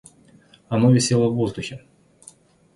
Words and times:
Оно 0.67 0.89
висело 0.89 1.29
в 1.29 1.35
воздухе. 1.35 1.83